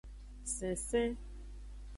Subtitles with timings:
[0.55, 1.15] Sensen.